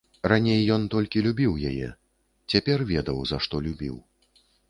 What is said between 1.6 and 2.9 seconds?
яе, цяпер